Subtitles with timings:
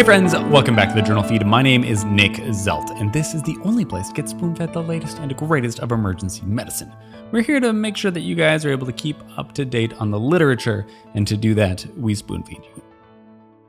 [0.00, 1.44] Hey friends, welcome back to the journal feed.
[1.44, 4.72] My name is Nick Zelt, and this is the only place to get spoon fed
[4.72, 6.90] the latest and greatest of emergency medicine.
[7.32, 9.92] We're here to make sure that you guys are able to keep up to date
[10.00, 12.82] on the literature, and to do that, we spoon feed you.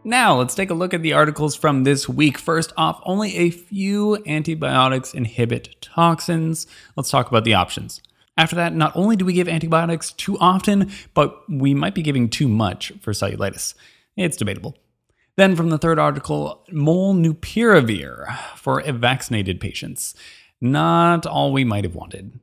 [0.05, 2.38] Now, let's take a look at the articles from this week.
[2.38, 6.66] First off, only a few antibiotics inhibit toxins.
[6.95, 8.00] Let's talk about the options.
[8.38, 12.30] After that, not only do we give antibiotics too often, but we might be giving
[12.30, 13.73] too much for cellulitis.
[14.16, 14.77] It's debatable.
[15.41, 20.14] Then from the third article, molnupiravir for vaccinated patients.
[20.62, 22.40] Not all we might have wanted.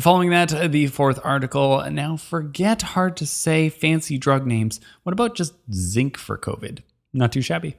[0.00, 1.84] Following that, the fourth article.
[1.90, 4.80] Now, forget hard to say fancy drug names.
[5.02, 6.78] What about just zinc for COVID?
[7.12, 7.76] Not too shabby.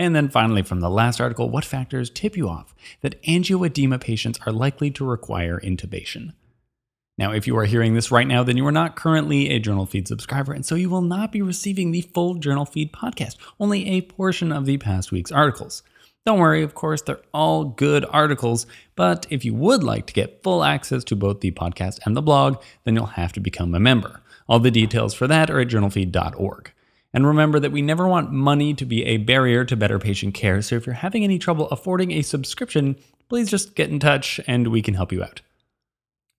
[0.00, 4.40] And then finally, from the last article, what factors tip you off that angioedema patients
[4.44, 6.32] are likely to require intubation?
[7.18, 9.84] Now, if you are hearing this right now, then you are not currently a Journal
[9.84, 13.86] Feed subscriber, and so you will not be receiving the full Journal Feed podcast, only
[13.86, 15.82] a portion of the past week's articles.
[16.24, 20.42] Don't worry, of course, they're all good articles, but if you would like to get
[20.42, 23.80] full access to both the podcast and the blog, then you'll have to become a
[23.80, 24.22] member.
[24.48, 26.72] All the details for that are at journalfeed.org.
[27.12, 30.62] And remember that we never want money to be a barrier to better patient care,
[30.62, 32.96] so if you're having any trouble affording a subscription,
[33.28, 35.42] please just get in touch and we can help you out.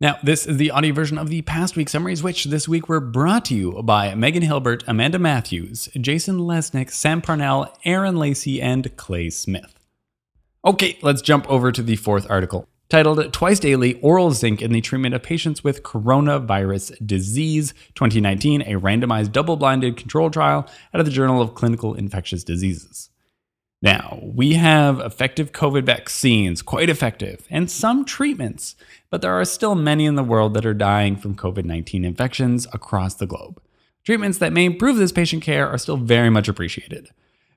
[0.03, 2.99] Now, this is the audio version of the past week summaries, which this week were
[2.99, 8.93] brought to you by Megan Hilbert, Amanda Matthews, Jason Lesnick, Sam Parnell, Aaron Lacey, and
[8.97, 9.79] Clay Smith.
[10.65, 14.81] Okay, let's jump over to the fourth article titled Twice Daily Oral Zinc in the
[14.81, 21.05] Treatment of Patients with Coronavirus Disease 2019, a randomized double blinded control trial out of
[21.05, 23.09] the Journal of Clinical Infectious Diseases.
[23.83, 28.77] Now, we have effective COVID vaccines, quite effective, and some treatments,
[29.09, 32.65] but there are still many in the world that are dying from COVID 19 infections
[32.71, 33.61] across the globe.
[34.05, 37.09] Treatments that may improve this patient care are still very much appreciated.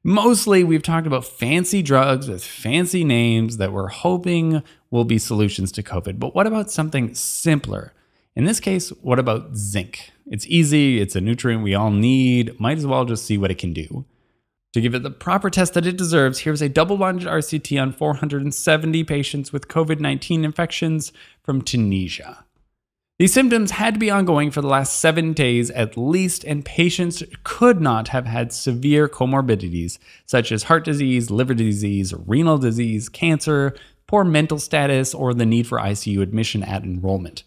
[0.03, 5.71] Mostly, we've talked about fancy drugs with fancy names that we're hoping will be solutions
[5.73, 6.19] to COVID.
[6.19, 7.93] But what about something simpler?
[8.34, 10.11] In this case, what about zinc?
[10.27, 13.59] It's easy, it's a nutrient we all need, might as well just see what it
[13.59, 14.05] can do.
[14.76, 17.92] To give it the proper test that it deserves, here's a double blinded RCT on
[17.92, 22.44] 470 patients with COVID 19 infections from Tunisia.
[23.19, 27.22] These symptoms had to be ongoing for the last seven days at least, and patients
[27.42, 33.75] could not have had severe comorbidities such as heart disease, liver disease, renal disease, cancer,
[34.06, 37.44] poor mental status, or the need for ICU admission at enrollment.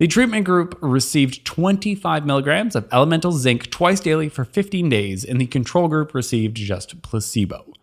[0.00, 5.38] The treatment group received 25 milligrams of elemental zinc twice daily for 15 days, and
[5.38, 7.74] the control group received just placebo.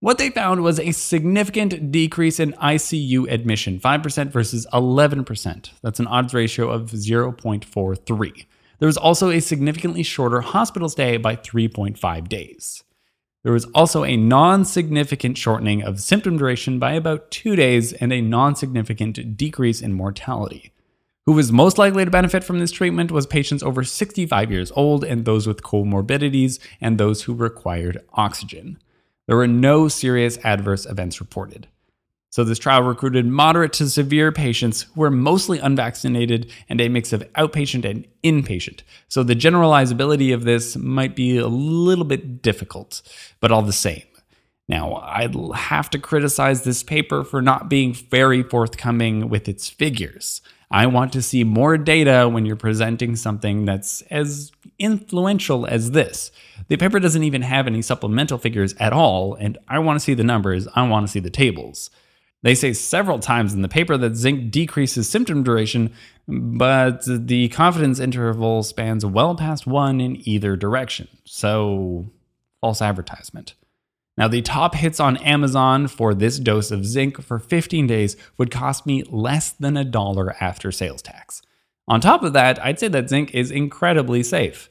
[0.00, 5.70] What they found was a significant decrease in ICU admission, 5% versus 11%.
[5.80, 8.46] That's an odds ratio of 0.43.
[8.78, 12.84] There was also a significantly shorter hospital stay by 3.5 days.
[13.42, 18.12] There was also a non significant shortening of symptom duration by about two days and
[18.12, 20.72] a non significant decrease in mortality.
[21.28, 25.04] Who was most likely to benefit from this treatment was patients over 65 years old
[25.04, 28.78] and those with comorbidities and those who required oxygen.
[29.26, 31.68] There were no serious adverse events reported.
[32.30, 37.12] So, this trial recruited moderate to severe patients who were mostly unvaccinated and a mix
[37.12, 38.80] of outpatient and inpatient.
[39.08, 43.02] So, the generalizability of this might be a little bit difficult,
[43.38, 44.04] but all the same.
[44.66, 50.40] Now, I'd have to criticize this paper for not being very forthcoming with its figures.
[50.70, 56.30] I want to see more data when you're presenting something that's as influential as this.
[56.68, 60.14] The paper doesn't even have any supplemental figures at all, and I want to see
[60.14, 61.90] the numbers, I want to see the tables.
[62.42, 65.92] They say several times in the paper that zinc decreases symptom duration,
[66.28, 71.08] but the confidence interval spans well past one in either direction.
[71.24, 72.10] So,
[72.60, 73.54] false advertisement.
[74.18, 78.50] Now, the top hits on Amazon for this dose of zinc for 15 days would
[78.50, 81.40] cost me less than a dollar after sales tax.
[81.86, 84.70] On top of that, I'd say that zinc is incredibly safe.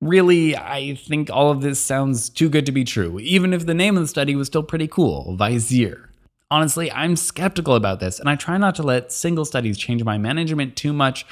[0.00, 3.72] Really, I think all of this sounds too good to be true, even if the
[3.72, 6.08] name of the study was still pretty cool Visir.
[6.50, 10.18] Honestly, I'm skeptical about this, and I try not to let single studies change my
[10.18, 11.24] management too much.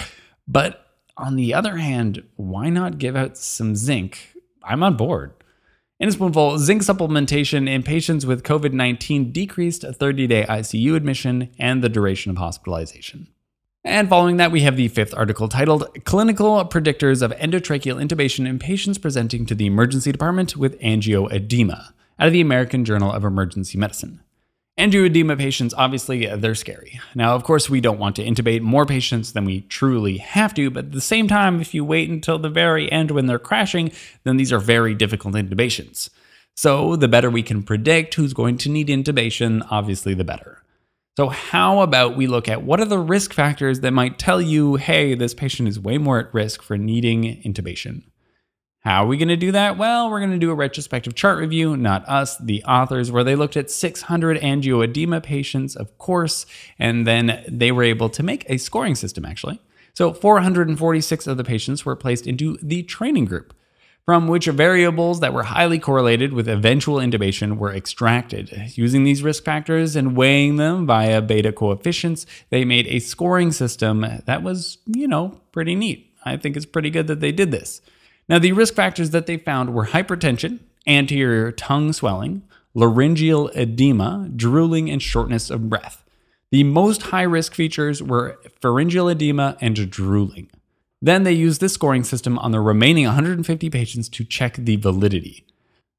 [0.46, 0.87] But
[1.17, 4.35] on the other hand, why not give out some zinc?
[4.62, 5.32] I'm on board.
[6.00, 11.50] In a spoonful, zinc supplementation in patients with COVID 19 decreased 30 day ICU admission
[11.58, 13.29] and the duration of hospitalization.
[13.85, 18.58] And following that, we have the fifth article titled Clinical Predictors of Endotracheal Intubation in
[18.58, 23.76] Patients Presenting to the Emergency Department with Angioedema out of the American Journal of Emergency
[23.76, 24.23] Medicine.
[24.81, 26.99] Angioedema patients, obviously, they're scary.
[27.15, 30.71] Now, of course, we don't want to intubate more patients than we truly have to,
[30.71, 33.93] but at the same time, if you wait until the very end when they're crashing,
[34.25, 36.09] then these are very difficult intubations.
[36.56, 40.62] So, the better we can predict who's going to need intubation, obviously, the better.
[41.19, 44.77] So, how about we look at what are the risk factors that might tell you,
[44.77, 48.05] hey, this patient is way more at risk for needing intubation?
[48.81, 49.77] How are we going to do that?
[49.77, 53.37] Well, we're going to do a retrospective chart review, not us, the authors, where they
[53.37, 56.47] looked at 600 angioedema patients, of course,
[56.79, 59.61] and then they were able to make a scoring system actually.
[59.93, 63.53] So 446 of the patients were placed into the training group,
[64.06, 68.73] from which variables that were highly correlated with eventual intubation were extracted.
[68.77, 74.06] Using these risk factors and weighing them via beta coefficients, they made a scoring system
[74.25, 76.15] that was, you know, pretty neat.
[76.25, 77.82] I think it's pretty good that they did this.
[78.31, 82.43] Now, the risk factors that they found were hypertension, anterior tongue swelling,
[82.75, 86.05] laryngeal edema, drooling, and shortness of breath.
[86.53, 90.49] The most high risk features were pharyngeal edema and drooling.
[91.03, 95.44] Then they used this scoring system on the remaining 150 patients to check the validity.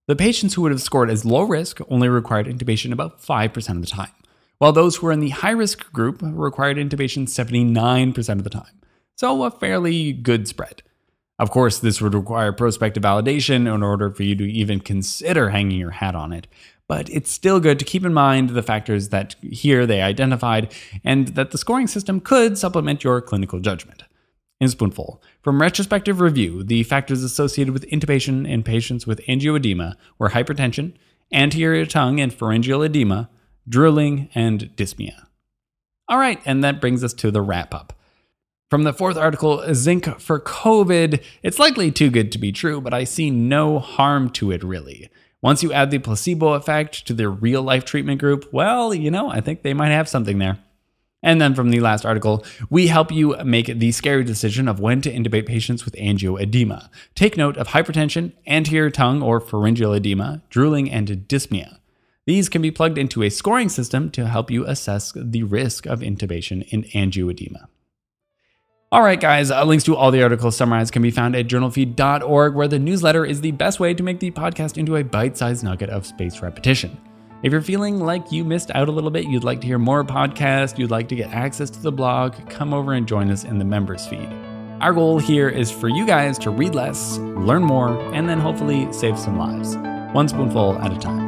[0.07, 3.81] The patients who would have scored as low risk only required intubation about 5% of
[3.81, 4.12] the time,
[4.57, 8.80] while those who were in the high risk group required intubation 79% of the time.
[9.18, 10.81] So, a fairly good spread.
[11.42, 15.80] Of course, this would require prospective validation in order for you to even consider hanging
[15.80, 16.46] your hat on it.
[16.88, 20.72] But it's still good to keep in mind the factors that here they identified
[21.04, 24.04] and that the scoring system could supplement your clinical judgment.
[24.60, 30.30] In Spoonful, from retrospective review, the factors associated with intubation in patients with angioedema were
[30.30, 30.94] hypertension,
[31.34, 33.32] anterior tongue and pharyngeal edema,
[33.68, 35.26] drooling, and dyspnea.
[36.08, 37.94] All right, and that brings us to the wrap up.
[38.71, 42.94] From the fourth article, zinc for COVID, it's likely too good to be true, but
[42.94, 45.09] I see no harm to it really.
[45.41, 49.29] Once you add the placebo effect to the real life treatment group, well, you know,
[49.29, 50.57] I think they might have something there.
[51.21, 55.01] And then from the last article, we help you make the scary decision of when
[55.01, 56.88] to intubate patients with angioedema.
[57.13, 61.79] Take note of hypertension, anterior tongue or pharyngeal edema, drooling, and dyspnea.
[62.25, 66.00] These can be plugged into a scoring system to help you assess the risk of
[66.00, 67.68] intubation in angioedema.
[68.94, 72.54] All right, guys, uh, links to all the articles summarized can be found at journalfeed.org,
[72.54, 75.64] where the newsletter is the best way to make the podcast into a bite sized
[75.64, 77.00] nugget of space repetition.
[77.42, 80.04] If you're feeling like you missed out a little bit, you'd like to hear more
[80.04, 83.60] podcasts, you'd like to get access to the blog, come over and join us in
[83.60, 84.28] the members feed.
[84.82, 88.92] Our goal here is for you guys to read less, learn more, and then hopefully
[88.92, 89.78] save some lives,
[90.14, 91.20] one spoonful at a time.